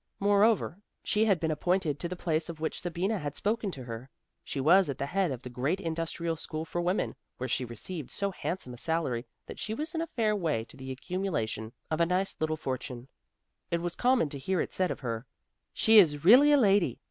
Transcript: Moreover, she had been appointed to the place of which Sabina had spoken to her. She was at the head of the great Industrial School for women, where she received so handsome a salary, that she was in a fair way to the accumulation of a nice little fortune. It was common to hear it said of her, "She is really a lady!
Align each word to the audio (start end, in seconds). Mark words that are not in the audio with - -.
Moreover, 0.19 0.79
she 1.03 1.25
had 1.25 1.39
been 1.39 1.51
appointed 1.51 1.99
to 1.99 2.09
the 2.09 2.15
place 2.15 2.49
of 2.49 2.59
which 2.59 2.81
Sabina 2.81 3.19
had 3.19 3.35
spoken 3.35 3.69
to 3.69 3.83
her. 3.83 4.09
She 4.43 4.59
was 4.59 4.89
at 4.89 4.97
the 4.97 5.05
head 5.05 5.29
of 5.29 5.43
the 5.43 5.49
great 5.51 5.79
Industrial 5.79 6.35
School 6.35 6.65
for 6.65 6.81
women, 6.81 7.15
where 7.37 7.47
she 7.47 7.65
received 7.65 8.09
so 8.09 8.31
handsome 8.31 8.73
a 8.73 8.77
salary, 8.77 9.27
that 9.45 9.59
she 9.59 9.75
was 9.75 9.93
in 9.93 10.01
a 10.01 10.07
fair 10.07 10.35
way 10.35 10.65
to 10.65 10.75
the 10.75 10.91
accumulation 10.91 11.71
of 11.91 12.01
a 12.01 12.07
nice 12.07 12.35
little 12.39 12.57
fortune. 12.57 13.09
It 13.69 13.79
was 13.83 13.95
common 13.95 14.29
to 14.29 14.39
hear 14.39 14.59
it 14.59 14.73
said 14.73 14.89
of 14.89 15.01
her, 15.01 15.27
"She 15.71 15.99
is 15.99 16.25
really 16.25 16.51
a 16.51 16.57
lady! 16.57 16.99